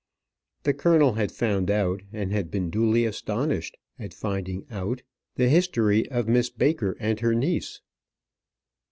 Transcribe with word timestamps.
The 0.63 0.73
colonel 0.73 1.13
had 1.13 1.31
found 1.31 1.69
out, 1.69 2.01
and 2.11 2.31
had 2.33 2.49
been 2.49 2.71
duly 2.71 3.05
astonished 3.05 3.77
at 3.99 4.15
finding 4.15 4.65
out, 4.71 5.03
the 5.35 5.47
history 5.47 6.09
of 6.09 6.27
Miss 6.27 6.49
Baker 6.49 6.97
and 6.99 7.19
her 7.19 7.35
niece. 7.35 7.81